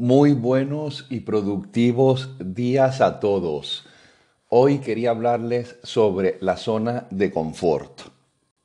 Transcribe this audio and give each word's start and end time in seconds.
Muy 0.00 0.32
buenos 0.32 1.08
y 1.10 1.22
productivos 1.22 2.36
días 2.38 3.00
a 3.00 3.18
todos. 3.18 3.84
Hoy 4.48 4.78
quería 4.78 5.10
hablarles 5.10 5.76
sobre 5.82 6.38
la 6.40 6.56
zona 6.56 7.08
de 7.10 7.32
confort. 7.32 8.02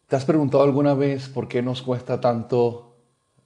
¿Te 0.08 0.16
has 0.16 0.26
preguntado 0.26 0.64
alguna 0.64 0.94
vez 0.94 1.30
por 1.30 1.48
qué 1.48 1.64
nos 1.64 1.82
cuesta 1.82 2.22
tanto 2.22 2.98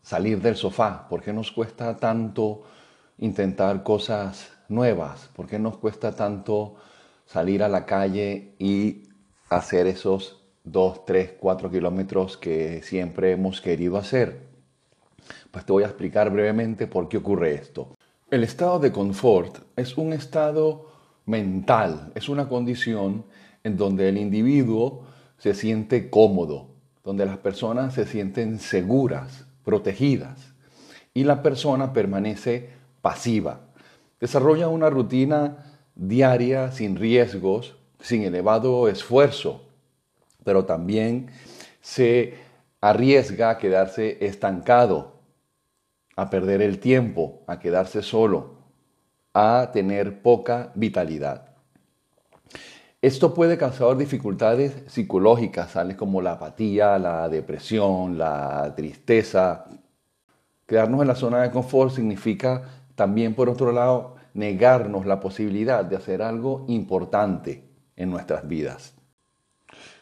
salir 0.02 0.42
del 0.42 0.58
sofá? 0.58 1.08
¿Por 1.08 1.24
qué 1.24 1.32
nos 1.32 1.54
cuesta 1.54 1.96
tanto 1.96 2.64
intentar 3.20 3.84
cosas 3.84 4.50
nuevas? 4.68 5.30
¿Por 5.34 5.48
qué 5.48 5.58
nos 5.58 5.78
cuesta 5.78 6.14
tanto 6.14 6.76
salir 7.26 7.64
a 7.64 7.70
la 7.70 7.86
calle 7.86 8.54
y 8.60 9.04
hacer 9.48 9.88
esos 9.88 10.44
2, 10.66 11.06
3, 11.06 11.36
4 11.40 11.72
kilómetros 11.72 12.36
que 12.36 12.82
siempre 12.84 13.32
hemos 13.32 13.62
querido 13.62 13.96
hacer? 13.96 14.47
Pues 15.52 15.66
te 15.66 15.72
voy 15.72 15.84
a 15.84 15.88
explicar 15.88 16.30
brevemente 16.30 16.88
por 16.88 17.08
qué 17.10 17.18
ocurre 17.18 17.54
esto. 17.56 17.96
El 18.30 18.44
estado 18.44 18.80
de 18.80 18.92
confort 18.92 19.60
es 19.76 19.98
un 19.98 20.14
estado 20.14 20.90
mental, 21.26 22.12
es 22.16 22.30
una 22.30 22.50
condición 22.50 23.26
en 23.64 23.78
donde 23.78 24.10
el 24.10 24.18
individuo 24.18 25.04
se 25.38 25.54
siente 25.54 26.10
cómodo, 26.10 26.70
donde 27.04 27.26
las 27.26 27.38
personas 27.38 27.94
se 27.94 28.06
sienten 28.06 28.60
seguras, 28.60 29.46
protegidas, 29.64 30.54
y 31.14 31.24
la 31.24 31.42
persona 31.42 31.94
permanece 31.94 32.70
pasiva. 33.02 33.62
Desarrolla 34.20 34.68
una 34.68 34.90
rutina 34.90 35.80
diaria 35.96 36.72
sin 36.72 36.96
riesgos, 36.96 37.76
sin 38.00 38.24
elevado 38.24 38.88
esfuerzo, 38.88 39.64
pero 40.44 40.66
también 40.66 41.30
se 41.82 42.36
arriesga 42.82 43.50
a 43.50 43.58
quedarse 43.58 44.18
estancado, 44.26 45.17
a 46.18 46.30
perder 46.30 46.62
el 46.62 46.80
tiempo, 46.80 47.44
a 47.48 47.60
quedarse 47.60 48.02
solo, 48.02 48.58
a 49.34 49.70
tener 49.72 50.22
poca 50.24 50.72
vitalidad. 50.76 51.56
Esto 53.00 53.36
puede 53.36 53.58
causar 53.58 53.96
dificultades 53.96 54.84
psicológicas, 54.88 55.74
tales 55.74 55.96
como 55.96 56.22
la 56.22 56.34
apatía, 56.34 56.98
la 56.98 57.30
depresión, 57.30 58.18
la 58.18 58.74
tristeza. 58.76 59.66
Quedarnos 60.66 61.02
en 61.04 61.08
la 61.08 61.16
zona 61.16 61.44
de 61.44 61.52
confort 61.52 61.94
significa 61.94 62.64
también, 62.96 63.36
por 63.36 63.48
otro 63.48 63.72
lado, 63.72 64.16
negarnos 64.34 65.06
la 65.06 65.20
posibilidad 65.20 65.86
de 65.86 65.98
hacer 65.98 66.24
algo 66.24 66.66
importante 66.68 67.64
en 67.96 68.10
nuestras 68.10 68.48
vidas. 68.48 68.96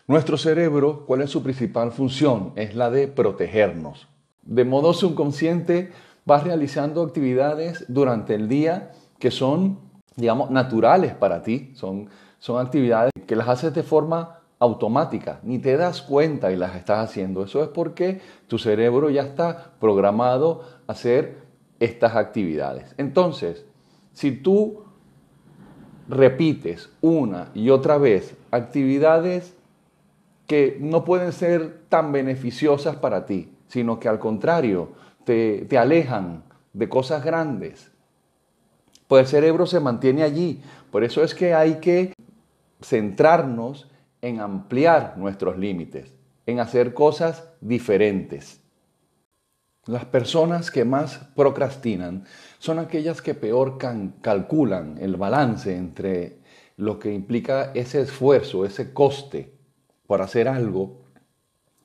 Nuestro 0.07 0.37
cerebro, 0.37 1.05
¿cuál 1.05 1.21
es 1.21 1.29
su 1.29 1.43
principal 1.43 1.91
función? 1.91 2.53
Es 2.55 2.73
la 2.73 2.89
de 2.89 3.09
protegernos. 3.09 4.07
De 4.43 4.63
modo 4.63 4.93
subconsciente, 4.93 5.91
vas 6.25 6.43
realizando 6.43 7.03
actividades 7.03 7.85
durante 7.87 8.35
el 8.35 8.49
día 8.49 8.91
que 9.19 9.31
son, 9.31 9.79
digamos, 10.15 10.49
naturales 10.49 11.13
para 11.13 11.41
ti. 11.43 11.71
Son, 11.75 12.09
son 12.39 12.63
actividades 12.63 13.11
que 13.25 13.35
las 13.35 13.47
haces 13.47 13.73
de 13.73 13.83
forma 13.83 14.39
automática, 14.59 15.39
ni 15.43 15.59
te 15.59 15.77
das 15.77 16.01
cuenta 16.01 16.51
y 16.51 16.55
las 16.55 16.75
estás 16.75 17.09
haciendo. 17.09 17.43
Eso 17.43 17.63
es 17.63 17.69
porque 17.69 18.21
tu 18.47 18.57
cerebro 18.57 19.09
ya 19.09 19.21
está 19.21 19.73
programado 19.79 20.63
a 20.87 20.93
hacer 20.93 21.37
estas 21.79 22.15
actividades. 22.15 22.95
Entonces, 22.97 23.65
si 24.13 24.31
tú 24.31 24.83
repites 26.07 26.89
una 27.01 27.49
y 27.53 27.69
otra 27.69 27.97
vez 27.97 28.35
actividades 28.51 29.55
que 30.47 30.77
no 30.79 31.03
pueden 31.03 31.31
ser 31.31 31.81
tan 31.89 32.11
beneficiosas 32.11 32.95
para 32.95 33.25
ti, 33.25 33.51
sino 33.67 33.99
que 33.99 34.07
al 34.07 34.19
contrario 34.19 34.89
te, 35.25 35.77
alejan 35.77 36.43
de 36.73 36.87
cosas 36.87 37.23
grandes, 37.23 37.91
pues 39.07 39.25
el 39.25 39.27
cerebro 39.27 39.65
se 39.65 39.79
mantiene 39.79 40.23
allí. 40.23 40.61
Por 40.91 41.03
eso 41.03 41.23
es 41.23 41.35
que 41.35 41.53
hay 41.53 41.75
que 41.75 42.13
centrarnos 42.81 43.89
en 44.21 44.39
ampliar 44.39 45.17
nuestros 45.17 45.57
límites, 45.57 46.13
en 46.45 46.59
hacer 46.59 46.93
cosas 46.93 47.49
diferentes. 47.61 48.61
Las 49.85 50.05
personas 50.05 50.71
que 50.71 50.85
más 50.85 51.17
procrastinan 51.35 52.25
son 52.57 52.79
aquellas 52.79 53.21
que 53.21 53.35
peor 53.35 53.77
calculan 54.21 54.97
el 54.99 55.15
balance 55.15 55.75
entre 55.75 56.39
lo 56.77 56.97
que 56.97 57.13
implica 57.13 57.71
ese 57.75 58.01
esfuerzo, 58.01 58.65
ese 58.65 58.93
coste 58.93 59.53
por 60.07 60.21
hacer 60.21 60.47
algo 60.47 61.03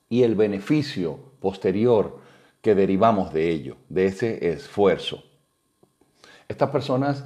y 0.09 0.23
el 0.23 0.35
beneficio 0.35 1.19
posterior 1.39 2.19
que 2.61 2.75
derivamos 2.75 3.33
de 3.33 3.49
ello, 3.49 3.77
de 3.89 4.05
ese 4.05 4.49
esfuerzo. 4.49 5.23
Estas 6.47 6.69
personas 6.69 7.23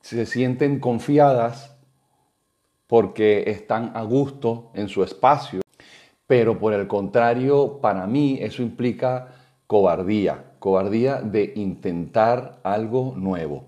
se 0.00 0.26
sienten 0.26 0.80
confiadas 0.80 1.74
porque 2.86 3.44
están 3.46 3.92
a 3.94 4.02
gusto 4.02 4.70
en 4.74 4.88
su 4.88 5.02
espacio, 5.02 5.62
pero 6.26 6.58
por 6.58 6.74
el 6.74 6.86
contrario, 6.86 7.78
para 7.80 8.06
mí 8.06 8.38
eso 8.40 8.62
implica 8.62 9.28
cobardía, 9.66 10.52
cobardía 10.58 11.22
de 11.22 11.52
intentar 11.56 12.60
algo 12.62 13.14
nuevo. 13.16 13.64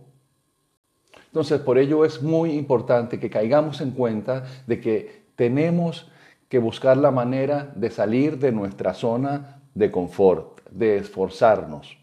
Entonces, 1.26 1.60
por 1.60 1.78
ello 1.78 2.04
es 2.04 2.22
muy 2.22 2.52
importante 2.52 3.18
que 3.18 3.30
caigamos 3.30 3.80
en 3.80 3.90
cuenta 3.92 4.44
de 4.66 4.80
que 4.80 5.24
tenemos 5.34 6.10
que 6.48 6.58
buscar 6.58 6.96
la 6.96 7.10
manera 7.10 7.72
de 7.74 7.90
salir 7.90 8.38
de 8.38 8.52
nuestra 8.52 8.94
zona 8.94 9.62
de 9.74 9.90
confort, 9.90 10.53
de 10.74 10.98
esforzarnos. 10.98 11.96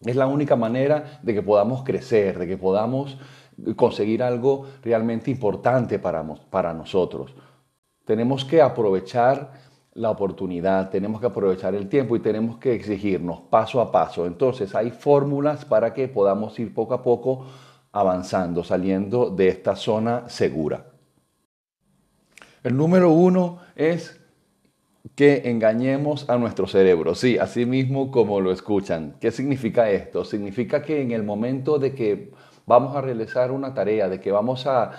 Es 0.00 0.16
la 0.16 0.26
única 0.26 0.56
manera 0.56 1.20
de 1.22 1.34
que 1.34 1.42
podamos 1.42 1.82
crecer, 1.84 2.38
de 2.38 2.46
que 2.46 2.58
podamos 2.58 3.16
conseguir 3.76 4.22
algo 4.22 4.66
realmente 4.82 5.30
importante 5.30 5.98
para, 5.98 6.22
para 6.50 6.74
nosotros. 6.74 7.34
Tenemos 8.04 8.44
que 8.44 8.60
aprovechar 8.60 9.52
la 9.94 10.10
oportunidad, 10.10 10.90
tenemos 10.90 11.20
que 11.20 11.26
aprovechar 11.26 11.74
el 11.74 11.88
tiempo 11.88 12.16
y 12.16 12.20
tenemos 12.20 12.58
que 12.58 12.74
exigirnos 12.74 13.40
paso 13.48 13.80
a 13.80 13.90
paso. 13.90 14.26
Entonces 14.26 14.74
hay 14.74 14.90
fórmulas 14.90 15.64
para 15.64 15.94
que 15.94 16.08
podamos 16.08 16.58
ir 16.58 16.74
poco 16.74 16.92
a 16.92 17.02
poco 17.02 17.46
avanzando, 17.92 18.62
saliendo 18.62 19.30
de 19.30 19.48
esta 19.48 19.74
zona 19.74 20.28
segura. 20.28 20.84
El 22.62 22.76
número 22.76 23.10
uno 23.10 23.60
es 23.74 24.20
que 25.14 25.42
engañemos 25.50 26.28
a 26.28 26.36
nuestro 26.36 26.66
cerebro. 26.66 27.14
Sí, 27.14 27.38
así 27.38 27.66
mismo 27.66 28.10
como 28.10 28.40
lo 28.40 28.52
escuchan. 28.52 29.14
¿Qué 29.20 29.30
significa 29.30 29.90
esto? 29.90 30.24
Significa 30.24 30.82
que 30.82 31.00
en 31.00 31.12
el 31.12 31.22
momento 31.22 31.78
de 31.78 31.94
que 31.94 32.32
vamos 32.66 32.96
a 32.96 33.00
realizar 33.00 33.52
una 33.52 33.72
tarea, 33.72 34.08
de 34.08 34.20
que 34.20 34.32
vamos 34.32 34.66
a, 34.66 34.90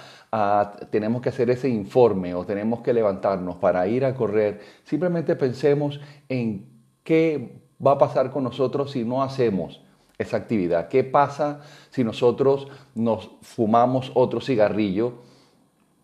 tenemos 0.89 1.21
que 1.21 1.29
hacer 1.29 1.49
ese 1.49 1.69
informe 1.69 2.33
o 2.33 2.45
tenemos 2.45 2.81
que 2.81 2.93
levantarnos 2.93 3.57
para 3.57 3.87
ir 3.87 4.05
a 4.05 4.15
correr, 4.15 4.61
simplemente 4.83 5.35
pensemos 5.35 5.99
en 6.29 6.65
qué 7.03 7.61
va 7.85 7.93
a 7.93 7.97
pasar 7.97 8.31
con 8.31 8.43
nosotros 8.43 8.91
si 8.91 9.03
no 9.03 9.21
hacemos 9.21 9.81
esa 10.17 10.37
actividad. 10.37 10.87
¿Qué 10.87 11.03
pasa 11.03 11.61
si 11.89 12.03
nosotros 12.03 12.67
nos 12.95 13.29
fumamos 13.41 14.11
otro 14.15 14.41
cigarrillo? 14.41 15.13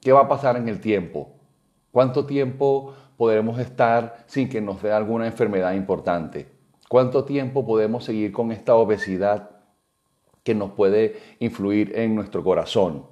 ¿Qué 0.02 0.12
va 0.12 0.22
a 0.22 0.28
pasar 0.28 0.58
en 0.58 0.68
el 0.68 0.82
tiempo? 0.82 1.32
¿Cuánto 1.92 2.26
tiempo 2.26 2.94
podremos 3.24 3.58
estar 3.58 4.26
sin 4.26 4.50
que 4.50 4.60
nos 4.60 4.84
dé 4.84 4.92
alguna 4.92 5.26
enfermedad 5.26 5.72
importante? 5.76 6.46
¿Cuánto 6.90 7.24
tiempo 7.24 7.66
podemos 7.66 8.04
seguir 8.04 8.34
con 8.34 8.52
esta 8.52 8.76
obesidad 8.76 9.50
que 10.44 10.54
nos 10.54 10.72
puede 10.72 11.16
influir 11.40 11.98
en 11.98 12.16
nuestro 12.16 12.44
corazón, 12.44 13.06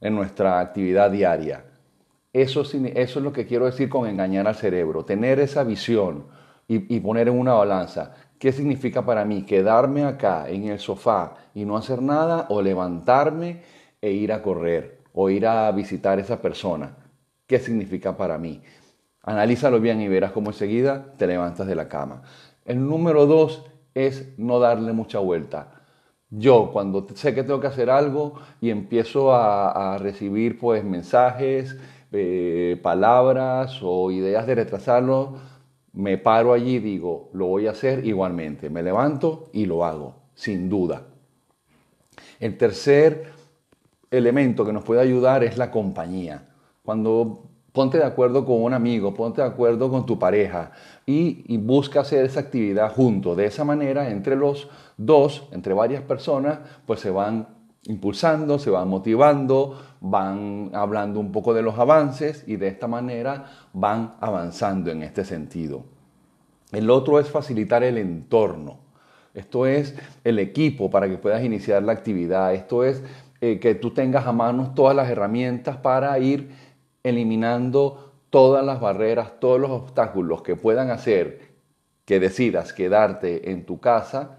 en 0.00 0.14
nuestra 0.14 0.60
actividad 0.60 1.10
diaria? 1.10 1.64
Eso, 2.32 2.62
eso 2.62 3.18
es 3.18 3.24
lo 3.24 3.32
que 3.32 3.44
quiero 3.44 3.64
decir 3.66 3.88
con 3.88 4.08
engañar 4.08 4.46
al 4.46 4.54
cerebro, 4.54 5.04
tener 5.04 5.40
esa 5.40 5.64
visión 5.64 6.26
y, 6.68 6.94
y 6.94 7.00
poner 7.00 7.26
en 7.26 7.36
una 7.36 7.54
balanza. 7.54 8.14
¿Qué 8.38 8.52
significa 8.52 9.04
para 9.04 9.24
mí 9.24 9.42
quedarme 9.42 10.04
acá 10.04 10.48
en 10.48 10.68
el 10.68 10.78
sofá 10.78 11.34
y 11.54 11.64
no 11.64 11.76
hacer 11.76 12.00
nada 12.00 12.46
o 12.50 12.62
levantarme 12.62 13.62
e 14.00 14.12
ir 14.12 14.32
a 14.32 14.42
correr 14.42 15.00
o 15.12 15.28
ir 15.28 15.44
a 15.44 15.72
visitar 15.72 16.18
a 16.18 16.22
esa 16.22 16.40
persona? 16.40 16.96
¿Qué 17.48 17.58
significa 17.58 18.16
para 18.16 18.38
mí? 18.38 18.62
Analízalo 19.26 19.80
bien 19.80 20.00
y 20.00 20.06
verás 20.06 20.30
cómo 20.30 20.50
enseguida 20.50 21.12
te 21.18 21.26
levantas 21.26 21.66
de 21.66 21.74
la 21.74 21.88
cama. 21.88 22.22
El 22.64 22.86
número 22.88 23.26
dos 23.26 23.64
es 23.92 24.38
no 24.38 24.60
darle 24.60 24.92
mucha 24.92 25.18
vuelta. 25.18 25.82
Yo 26.30 26.70
cuando 26.72 27.06
sé 27.14 27.34
que 27.34 27.42
tengo 27.42 27.60
que 27.60 27.66
hacer 27.66 27.90
algo 27.90 28.34
y 28.60 28.70
empiezo 28.70 29.34
a, 29.34 29.98
recibir 29.98 30.58
pues 30.58 30.84
mensajes, 30.84 31.76
eh, 32.12 32.78
palabras 32.82 33.80
o 33.82 34.12
ideas 34.12 34.46
de 34.46 34.54
retrasarlo, 34.54 35.34
me 35.92 36.18
paro 36.18 36.52
allí 36.52 36.76
y 36.76 36.78
digo, 36.78 37.30
lo 37.32 37.46
voy 37.46 37.66
a 37.66 37.72
hacer 37.72 38.06
igualmente. 38.06 38.70
Me 38.70 38.82
levanto 38.82 39.50
y 39.52 39.66
lo 39.66 39.84
hago, 39.84 40.14
sin 40.34 40.68
duda. 40.68 41.02
El 42.38 42.56
tercer 42.56 43.32
elemento 44.08 44.64
que 44.64 44.72
nos 44.72 44.84
puede 44.84 45.00
ayudar 45.00 45.42
es 45.42 45.58
la 45.58 45.72
compañía. 45.72 46.48
Cuando 46.84 47.55
ponte 47.76 47.98
de 47.98 48.04
acuerdo 48.04 48.46
con 48.46 48.62
un 48.62 48.72
amigo, 48.72 49.12
ponte 49.12 49.42
de 49.42 49.46
acuerdo 49.46 49.90
con 49.90 50.06
tu 50.06 50.18
pareja 50.18 50.72
y, 51.04 51.58
busca 51.58 52.00
hacer 52.00 52.24
esa 52.24 52.40
actividad 52.40 52.90
junto. 52.90 53.34
De 53.34 53.44
esa 53.44 53.64
manera, 53.64 54.08
entre 54.08 54.34
los 54.34 54.70
dos, 54.96 55.46
entre 55.52 55.74
varias 55.74 56.00
personas, 56.00 56.58
pues 56.86 57.00
se 57.00 57.10
van 57.10 57.48
impulsando, 57.84 58.58
se 58.58 58.70
van 58.70 58.88
motivando, 58.88 59.78
van 60.00 60.70
hablando 60.72 61.20
un 61.20 61.32
poco 61.32 61.52
de 61.52 61.60
los 61.60 61.78
avances 61.78 62.44
y 62.46 62.56
de 62.56 62.68
esta 62.68 62.88
manera 62.88 63.44
van 63.74 64.14
avanzando 64.22 64.90
en 64.90 65.02
este 65.02 65.26
sentido. 65.26 65.84
El 66.72 66.88
otro 66.88 67.20
es 67.20 67.28
facilitar 67.28 67.84
el 67.84 67.98
entorno. 67.98 68.78
Esto 69.34 69.66
es 69.66 69.94
el 70.24 70.38
equipo 70.38 70.88
para 70.88 71.10
que 71.10 71.18
puedas 71.18 71.44
iniciar 71.44 71.82
la 71.82 71.92
actividad. 71.92 72.54
Esto 72.54 72.84
es 72.84 73.02
eh, 73.42 73.60
que 73.60 73.74
tú 73.74 73.90
tengas 73.90 74.26
a 74.26 74.32
mano 74.32 74.72
todas 74.74 74.96
las 74.96 75.10
herramientas 75.10 75.76
para 75.76 76.18
ir 76.18 76.64
eliminando 77.08 78.12
todas 78.30 78.64
las 78.64 78.80
barreras, 78.80 79.38
todos 79.40 79.60
los 79.60 79.70
obstáculos 79.70 80.42
que 80.42 80.56
puedan 80.56 80.90
hacer 80.90 81.54
que 82.04 82.20
decidas 82.20 82.72
quedarte 82.72 83.50
en 83.50 83.66
tu 83.66 83.80
casa 83.80 84.38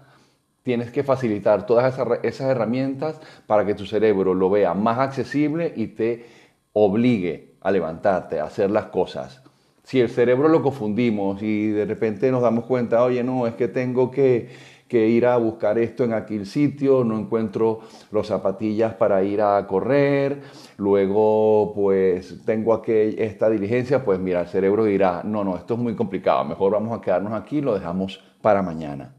tienes 0.68 0.90
que 0.90 1.02
facilitar 1.02 1.64
todas 1.64 1.98
esas, 2.22 2.50
herramientas 2.50 3.18
para 3.46 3.64
que 3.64 3.74
tu 3.74 3.86
cerebro 3.86 4.34
lo 4.34 4.50
vea 4.50 4.74
más 4.74 4.98
accesible 4.98 5.72
y 5.74 5.86
te 5.86 6.26
obligue 6.74 7.54
a 7.62 7.70
levantarte, 7.70 8.38
a 8.38 8.44
hacer 8.44 8.70
las 8.70 8.84
cosas. 8.86 9.42
Si 9.82 9.98
el 9.98 10.10
cerebro 10.10 10.48
lo 10.48 10.62
confundimos 10.62 11.42
y 11.42 11.68
de 11.68 11.86
repente 11.86 12.30
nos 12.30 12.42
damos 12.42 12.66
cuenta, 12.66 13.02
oye, 13.02 13.24
no, 13.24 13.46
es 13.46 13.54
que 13.54 13.68
tengo 13.68 14.10
que, 14.10 14.50
ir 14.96 15.26
a 15.26 15.36
buscar 15.36 15.78
esto 15.78 16.04
en 16.04 16.14
aquel 16.14 16.46
sitio, 16.46 17.04
no 17.04 17.18
encuentro 17.18 17.80
los 18.10 18.28
zapatillas 18.28 18.94
para 18.94 19.22
ir 19.22 19.42
a 19.42 19.66
correr, 19.66 20.40
luego 20.78 21.72
pues 21.74 22.44
tengo 22.46 22.72
aquí 22.72 22.92
esta 22.92 23.50
diligencia, 23.50 24.04
pues 24.04 24.18
mira, 24.18 24.40
el 24.40 24.46
cerebro 24.46 24.84
dirá, 24.84 25.22
no, 25.24 25.44
no, 25.44 25.56
esto 25.56 25.74
es 25.74 25.80
muy 25.80 25.94
complicado, 25.94 26.44
mejor 26.44 26.72
vamos 26.72 26.96
a 26.98 27.02
quedarnos 27.02 27.34
aquí, 27.34 27.60
lo 27.60 27.74
dejamos 27.74 28.22
para 28.40 28.62
mañana. 28.62 29.14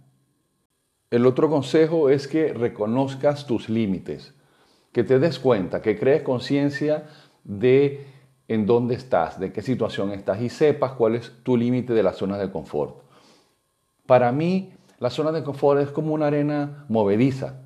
El 1.12 1.26
otro 1.26 1.50
consejo 1.50 2.10
es 2.10 2.28
que 2.28 2.54
reconozcas 2.54 3.46
tus 3.46 3.70
límites, 3.70 4.34
que 4.92 5.04
te 5.04 5.20
des 5.20 5.40
cuenta, 5.40 5.82
que 5.82 5.98
crees 5.98 6.24
conciencia 6.24 7.06
de 7.44 8.06
en 8.48 8.66
dónde 8.66 8.96
estás, 8.96 9.40
de 9.40 9.52
qué 9.52 9.62
situación 9.62 10.12
estás 10.12 10.42
y 10.42 10.50
sepas 10.50 10.94
cuál 10.94 11.16
es 11.16 11.32
tu 11.44 11.56
límite 11.56 11.94
de 11.94 12.04
la 12.04 12.14
zona 12.14 12.38
de 12.38 12.52
confort. 12.52 13.04
Para 14.06 14.32
mí, 14.32 14.74
la 15.00 15.10
zona 15.10 15.32
de 15.32 15.44
confort 15.44 15.82
es 15.82 15.90
como 15.90 16.14
una 16.14 16.28
arena 16.28 16.86
movediza, 16.90 17.62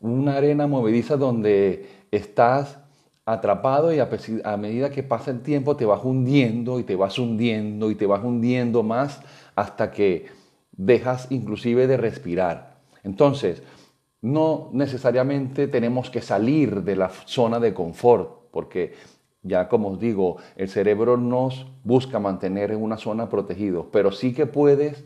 una 0.00 0.36
arena 0.36 0.66
movediza 0.66 1.16
donde 1.16 1.88
estás 2.10 2.78
atrapado 3.24 3.92
y 3.92 3.98
a, 3.98 4.56
medida 4.56 4.90
que 4.90 5.02
pasa 5.02 5.30
el 5.30 5.42
tiempo 5.42 5.76
te 5.76 5.84
vas 5.84 6.02
hundiendo 6.02 6.80
y 6.80 6.84
te 6.84 6.96
vas 6.96 7.18
hundiendo 7.18 7.90
y 7.90 7.94
te 7.94 8.06
vas 8.06 8.24
hundiendo 8.24 8.82
más 8.82 9.20
hasta 9.54 9.90
que 9.90 10.26
dejas 10.72 11.26
inclusive 11.30 11.86
de 11.86 11.96
respirar. 11.96 12.78
Entonces, 13.02 13.62
no 14.22 14.70
necesariamente 14.72 15.68
tenemos 15.68 16.10
que 16.10 16.22
salir 16.22 16.82
de 16.82 16.96
la 16.96 17.10
zona 17.10 17.60
de 17.60 17.74
confort, 17.74 18.50
porque 18.50 18.94
ya 19.42 19.68
como 19.68 19.90
os 19.90 20.00
digo, 20.00 20.36
el 20.56 20.68
cerebro 20.68 21.16
nos 21.16 21.66
busca 21.84 22.18
mantener 22.18 22.70
en 22.70 22.82
una 22.82 22.96
zona 22.96 23.28
protegida, 23.28 23.82
pero 23.92 24.10
sí 24.10 24.32
que 24.32 24.46
puedes 24.46 25.04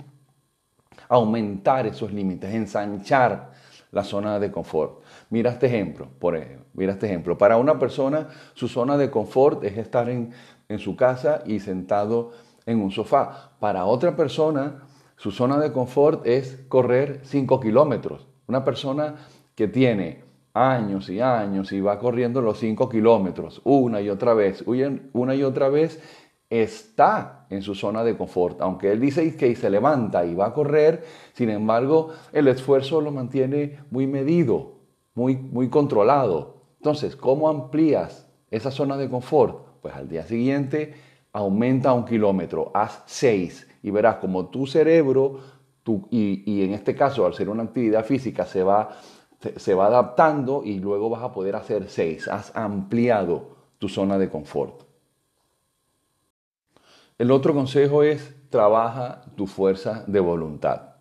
aumentar 1.13 1.87
esos 1.87 2.11
límites, 2.11 2.55
ensanchar 2.55 3.51
la 3.91 4.03
zona 4.03 4.41
de 4.41 4.51
confort. 4.51 5.03
Mira 5.29 5.51
este 5.51 5.67
ejemplo, 5.67 6.09
por 6.19 6.35
este 6.37 7.07
ejemplo. 7.07 7.37
Para 7.37 7.59
una 7.59 7.79
persona, 7.79 8.29
su 8.55 8.67
zona 8.67 8.97
de 8.97 9.11
confort 9.11 9.63
es 9.63 9.77
estar 9.77 10.09
en, 10.09 10.33
en 10.71 10.79
su 10.79 10.97
casa 10.97 11.43
y 11.45 11.61
sentado 11.61 12.31
en 12.65 12.81
un 12.81 12.91
sofá. 12.91 13.53
Para 13.61 13.85
otra 13.85 14.17
persona, 14.17 14.85
su 15.17 15.31
zona 15.31 15.59
de 15.59 15.71
confort 15.71 16.27
es 16.27 16.65
correr 16.69 17.21
5 17.25 17.61
kilómetros. 17.61 18.27
Una 18.47 18.65
persona 18.65 19.17
que 19.55 19.69
tiene 19.69 20.25
años 20.55 21.11
y 21.11 21.21
años 21.21 21.73
y 21.73 21.83
va 21.83 21.99
corriendo 21.99 22.41
los 22.41 22.59
5 22.59 22.89
kilómetros 22.89 23.61
una 23.65 24.01
y 24.01 24.09
otra 24.09 24.33
vez, 24.33 24.65
una 24.67 25.35
y 25.35 25.43
otra 25.43 25.69
vez, 25.69 26.01
está 26.61 27.47
en 27.49 27.63
su 27.63 27.75
zona 27.75 28.05
de 28.05 28.17
confort. 28.17 28.61
Aunque 28.61 28.93
él 28.93 29.01
dice 29.01 29.37
que 29.37 29.55
se 29.57 29.71
levanta 29.71 30.25
y 30.27 30.35
va 30.35 30.47
a 30.47 30.53
correr, 30.53 31.05
sin 31.33 31.49
embargo, 31.49 32.11
el 32.33 32.49
esfuerzo 32.49 33.01
lo 33.01 33.11
mantiene 33.11 33.79
muy 33.91 34.07
medido, 34.07 34.75
muy, 35.15 35.37
muy 35.37 35.69
controlado. 35.69 36.63
Entonces, 36.77 37.17
¿cómo 37.17 37.49
amplías 37.49 38.29
esa 38.51 38.71
zona 38.71 38.97
de 38.97 39.09
confort? 39.09 39.81
Pues 39.81 39.95
al 39.95 40.09
día 40.09 40.25
siguiente 40.25 40.95
aumenta 41.33 41.95
un 41.95 42.05
kilómetro, 42.05 42.71
haz 42.75 43.03
6 43.07 43.69
y 43.83 43.91
verás 43.91 44.17
como 44.17 44.47
tu 44.47 44.67
cerebro, 44.67 45.41
y, 46.11 46.63
en 46.63 46.75
este 46.75 46.95
caso 46.95 47.27
al 47.27 47.35
ser 47.35 47.49
una 47.49 47.65
actividad 47.65 48.05
física 48.05 48.45
se 48.47 48.63
va, 48.63 48.97
se 49.57 49.75
va 49.75 49.87
adaptando 49.87 50.63
y 50.65 50.79
luego 50.79 51.11
vas 51.11 51.23
a 51.23 51.33
poder 51.33 51.57
hacer 51.57 51.89
seis. 51.89 52.29
Has 52.29 52.55
ampliado 52.55 53.57
tu 53.79 53.89
zona 53.89 54.19
de 54.19 54.31
confort. 54.31 54.92
El 57.19 57.31
otro 57.31 57.55
consejo 57.55 58.03
es 58.03 58.35
trabaja 58.51 59.23
tu 59.37 59.47
fuerza 59.47 60.05
de 60.07 60.21
voluntad. 60.21 60.93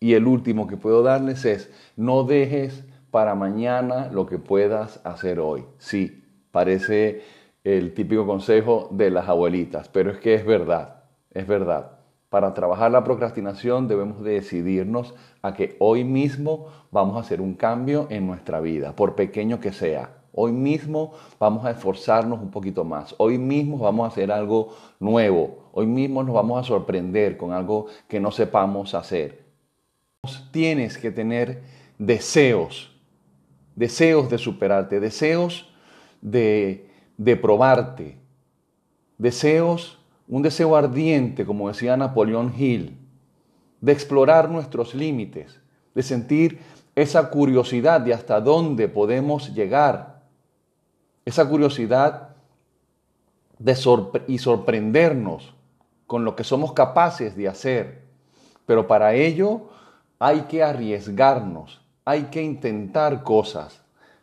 Y 0.00 0.14
el 0.14 0.26
último 0.26 0.66
que 0.66 0.76
puedo 0.76 1.02
darles 1.02 1.44
es 1.44 1.70
no 1.96 2.24
dejes 2.24 2.84
para 3.10 3.34
mañana 3.34 4.08
lo 4.10 4.26
que 4.26 4.38
puedas 4.38 5.00
hacer 5.04 5.38
hoy. 5.38 5.64
Sí, 5.78 6.24
parece 6.50 7.22
el 7.64 7.94
típico 7.94 8.26
consejo 8.26 8.88
de 8.90 9.10
las 9.10 9.28
abuelitas, 9.28 9.88
pero 9.88 10.10
es 10.10 10.18
que 10.18 10.34
es 10.34 10.44
verdad. 10.44 11.04
Es 11.30 11.46
verdad. 11.46 11.98
Para 12.28 12.54
trabajar 12.54 12.90
la 12.90 13.04
procrastinación 13.04 13.88
debemos 13.88 14.22
decidirnos 14.24 15.14
a 15.42 15.54
que 15.54 15.76
hoy 15.78 16.02
mismo 16.02 16.68
vamos 16.90 17.16
a 17.16 17.20
hacer 17.20 17.40
un 17.40 17.54
cambio 17.54 18.06
en 18.10 18.26
nuestra 18.26 18.60
vida, 18.60 18.96
por 18.96 19.14
pequeño 19.14 19.60
que 19.60 19.72
sea. 19.72 20.21
Hoy 20.32 20.52
mismo 20.52 21.12
vamos 21.38 21.64
a 21.64 21.70
esforzarnos 21.70 22.40
un 22.40 22.50
poquito 22.50 22.84
más. 22.84 23.14
Hoy 23.18 23.38
mismo 23.38 23.78
vamos 23.78 24.04
a 24.04 24.08
hacer 24.08 24.32
algo 24.32 24.74
nuevo. 24.98 25.68
Hoy 25.72 25.86
mismo 25.86 26.22
nos 26.22 26.34
vamos 26.34 26.58
a 26.60 26.66
sorprender 26.66 27.36
con 27.36 27.52
algo 27.52 27.86
que 28.08 28.18
no 28.18 28.30
sepamos 28.30 28.94
hacer. 28.94 29.44
Tienes 30.50 30.96
que 30.96 31.10
tener 31.10 31.62
deseos, 31.98 32.96
deseos 33.74 34.30
de 34.30 34.38
superarte, 34.38 35.00
deseos 35.00 35.70
de, 36.20 36.88
de 37.18 37.36
probarte, 37.36 38.16
deseos 39.18 39.98
un 40.28 40.40
deseo 40.40 40.76
ardiente, 40.76 41.44
como 41.44 41.68
decía 41.68 41.94
Napoleón 41.94 42.54
Hill, 42.56 42.96
de 43.82 43.92
explorar 43.92 44.48
nuestros 44.48 44.94
límites, 44.94 45.60
de 45.94 46.02
sentir 46.02 46.60
esa 46.94 47.28
curiosidad 47.28 48.00
de 48.00 48.14
hasta 48.14 48.40
dónde 48.40 48.88
podemos 48.88 49.52
llegar, 49.52 50.21
esa 51.24 51.48
curiosidad 51.48 52.30
de 53.58 53.76
y 54.26 54.38
sorprendernos 54.38 55.54
con 56.06 56.24
lo 56.24 56.34
que 56.34 56.44
somos 56.44 56.72
capaces 56.72 57.36
de 57.36 57.48
hacer. 57.48 58.02
Pero 58.66 58.86
para 58.86 59.14
ello 59.14 59.68
hay 60.18 60.42
que 60.42 60.62
arriesgarnos, 60.62 61.80
hay 62.04 62.24
que 62.24 62.42
intentar 62.42 63.22
cosas, 63.22 63.82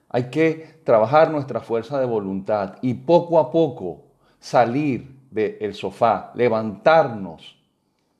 hay 0.09 0.29
que 0.29 0.81
trabajar 0.83 1.31
nuestra 1.31 1.61
fuerza 1.61 1.99
de 1.99 2.05
voluntad 2.05 2.75
y 2.81 2.93
poco 2.93 3.39
a 3.39 3.51
poco 3.51 4.03
salir 4.39 5.19
del 5.31 5.73
sofá, 5.73 6.31
levantarnos 6.35 7.57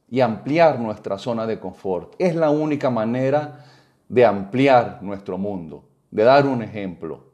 y 0.09 0.21
ampliar 0.21 0.79
nuestra 0.79 1.17
zona 1.17 1.45
de 1.45 1.59
confort. 1.59 2.13
Es 2.17 2.36
la 2.36 2.50
única 2.50 2.89
manera 2.89 3.65
de 4.07 4.25
ampliar 4.25 5.00
nuestro 5.01 5.38
mundo, 5.38 5.83
de 6.12 6.24
dar 6.24 6.45
un 6.45 6.63
ejemplo. 6.63 7.28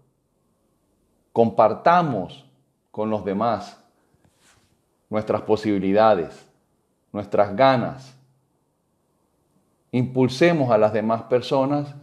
Compartamos 1.36 2.46
con 2.92 3.10
los 3.10 3.26
demás 3.26 3.78
nuestras 5.10 5.42
posibilidades, 5.42 6.48
nuestras 7.12 7.54
ganas. 7.54 8.16
Impulsemos 9.92 10.72
a 10.72 10.78
las 10.78 10.94
demás 10.94 11.24
personas 11.24 11.94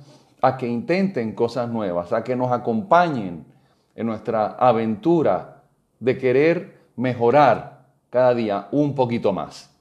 a 0.42 0.58
que 0.58 0.68
intenten 0.68 1.34
cosas 1.34 1.66
nuevas, 1.70 2.12
a 2.12 2.22
que 2.22 2.36
nos 2.36 2.52
acompañen 2.52 3.46
en 3.94 4.06
nuestra 4.06 4.48
aventura 4.48 5.62
de 5.98 6.18
querer 6.18 6.78
mejorar 6.96 7.86
cada 8.10 8.34
día 8.34 8.68
un 8.70 8.94
poquito 8.94 9.32
más. 9.32 9.74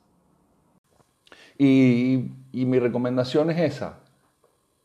Y, 1.57 2.31
mi 2.53 2.79
recomendación 2.79 3.49
es 3.49 3.59
esa, 3.59 3.97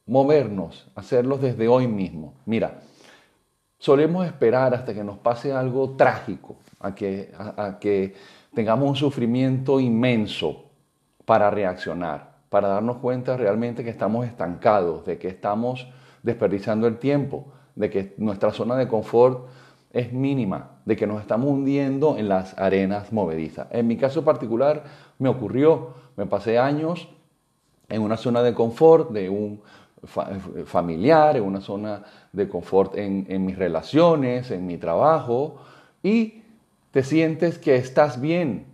movernos, 0.07 0.89
hacerlo 0.97 1.39
desde 1.39 1.69
hoy 1.69 1.87
mismo. 1.87 2.35
Mira, 2.47 2.81
solemos 3.87 4.27
esperar 4.27 4.75
hasta 4.75 4.93
que 4.93 5.05
nos 5.05 5.17
pase 5.19 5.53
algo 5.53 5.91
trágico, 5.91 6.57
a 6.81 6.93
que, 6.93 7.31
a 7.39 7.79
que 7.79 8.17
tengamos 8.53 8.89
un 8.89 8.97
sufrimiento 8.97 9.79
inmenso 9.79 10.65
para 11.25 11.53
reaccionar, 11.53 12.33
para 12.49 12.67
darnos 12.67 12.97
cuenta 12.97 13.37
realmente 13.37 13.85
que 13.85 13.91
estamos 13.91 14.27
estancados, 14.27 15.07
de 15.07 15.19
que 15.19 15.29
estamos 15.29 15.87
desperdiciando 16.25 16.89
el 16.89 16.99
tiempo, 16.99 17.47
de 17.77 17.89
que 17.89 18.15
nuestra 18.19 18.51
zona 18.51 18.75
de 18.75 18.89
confort 18.89 19.47
es 19.93 20.13
mínima, 20.13 20.81
de 20.85 20.97
que 20.97 21.07
nos 21.07 21.21
estamos 21.21 21.49
hundiendo 21.49 22.17
en 22.19 22.29
las 22.29 22.59
arenas 22.59 23.13
movedizas. 23.13 23.69
En 23.71 23.87
mi 23.87 23.97
caso 23.97 24.25
particular 24.25 24.83
me 25.21 25.29
ocurrió, 25.29 25.95
me 26.17 26.27
pasé 26.27 26.59
años 26.59 27.09
en 27.89 28.03
una 28.03 28.17
zona 28.17 28.43
de 28.43 28.53
confort 28.53 29.13
de 29.13 29.31
un 29.31 29.63
familiar, 30.67 31.37
en 31.37 31.43
una 31.43 31.61
zona 31.61 32.05
de 32.33 32.49
confort 32.49 32.97
en, 32.97 33.27
en 33.29 33.45
mis 33.45 33.59
relaciones, 33.59 34.51
en 34.51 34.67
mi 34.67 34.77
trabajo, 34.79 35.57
y 36.03 36.43
te 36.91 37.03
sientes 37.03 37.59
que 37.59 37.77
estás 37.77 38.21
bien, 38.21 38.67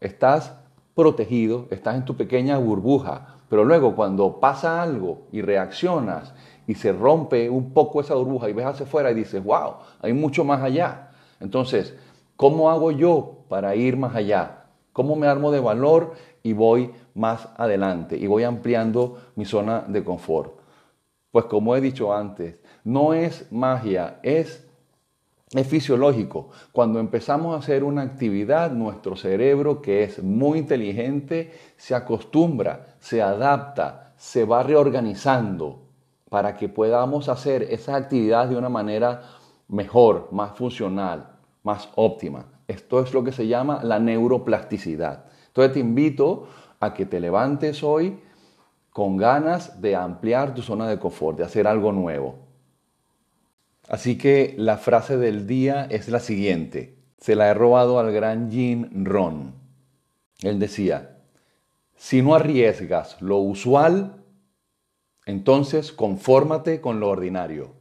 estás 0.00 0.54
protegido, 0.94 1.66
estás 1.70 1.96
en 1.96 2.04
tu 2.04 2.16
pequeña 2.16 2.58
burbuja, 2.58 3.36
pero 3.48 3.64
luego 3.64 3.96
cuando 3.96 4.38
pasa 4.38 4.82
algo 4.82 5.22
y 5.32 5.42
reaccionas 5.42 6.32
y 6.66 6.74
se 6.74 6.92
rompe 6.92 7.50
un 7.50 7.72
poco 7.72 8.00
esa 8.00 8.14
burbuja 8.14 8.48
y 8.48 8.52
ves 8.52 8.66
hacia 8.66 8.86
afuera 8.86 9.10
y 9.10 9.14
dices, 9.14 9.42
wow, 9.42 9.74
hay 10.00 10.12
mucho 10.12 10.44
más 10.44 10.62
allá. 10.62 11.10
Entonces, 11.40 11.96
¿cómo 12.36 12.70
hago 12.70 12.92
yo 12.92 13.38
para 13.48 13.74
ir 13.74 13.96
más 13.96 14.14
allá? 14.14 14.64
¿Cómo 14.92 15.16
me 15.16 15.26
armo 15.26 15.50
de 15.50 15.60
valor 15.60 16.12
y 16.42 16.52
voy 16.52 16.92
más 17.14 17.48
adelante 17.56 18.16
y 18.16 18.26
voy 18.26 18.44
ampliando 18.44 19.18
mi 19.34 19.44
zona 19.44 19.84
de 19.88 20.04
confort? 20.04 20.59
Pues 21.30 21.44
como 21.46 21.76
he 21.76 21.80
dicho 21.80 22.14
antes, 22.14 22.60
no 22.84 23.14
es 23.14 23.50
magia, 23.52 24.18
es 24.22 24.66
es 25.52 25.66
fisiológico. 25.66 26.50
Cuando 26.70 27.00
empezamos 27.00 27.54
a 27.54 27.58
hacer 27.58 27.82
una 27.82 28.02
actividad, 28.02 28.70
nuestro 28.70 29.16
cerebro, 29.16 29.82
que 29.82 30.04
es 30.04 30.22
muy 30.22 30.60
inteligente, 30.60 31.52
se 31.76 31.94
acostumbra, 31.96 32.94
se 33.00 33.20
adapta, 33.20 34.12
se 34.16 34.44
va 34.44 34.62
reorganizando 34.62 35.82
para 36.28 36.56
que 36.56 36.68
podamos 36.68 37.28
hacer 37.28 37.64
esa 37.64 37.96
actividad 37.96 38.46
de 38.46 38.56
una 38.56 38.68
manera 38.68 39.22
mejor, 39.66 40.28
más 40.30 40.56
funcional, 40.56 41.32
más 41.64 41.88
óptima. 41.96 42.46
Esto 42.68 43.00
es 43.00 43.12
lo 43.12 43.24
que 43.24 43.32
se 43.32 43.48
llama 43.48 43.82
la 43.82 43.98
neuroplasticidad. 43.98 45.24
Entonces 45.48 45.72
te 45.72 45.80
invito 45.80 46.46
a 46.78 46.94
que 46.94 47.06
te 47.06 47.18
levantes 47.18 47.82
hoy 47.82 48.20
con 48.90 49.16
ganas 49.16 49.80
de 49.80 49.96
ampliar 49.96 50.54
tu 50.54 50.62
zona 50.62 50.88
de 50.88 50.98
confort, 50.98 51.38
de 51.38 51.44
hacer 51.44 51.66
algo 51.66 51.92
nuevo. 51.92 52.38
Así 53.88 54.18
que 54.18 54.54
la 54.56 54.78
frase 54.78 55.16
del 55.16 55.46
día 55.46 55.86
es 55.90 56.08
la 56.08 56.20
siguiente. 56.20 56.96
Se 57.18 57.34
la 57.34 57.48
he 57.48 57.54
robado 57.54 57.98
al 57.98 58.12
gran 58.12 58.50
Jean 58.50 59.04
Ron. 59.04 59.54
Él 60.42 60.58
decía, 60.58 61.18
si 61.96 62.22
no 62.22 62.34
arriesgas 62.34 63.20
lo 63.20 63.38
usual, 63.38 64.24
entonces 65.26 65.92
confórmate 65.92 66.80
con 66.80 66.98
lo 66.98 67.08
ordinario. 67.08 67.79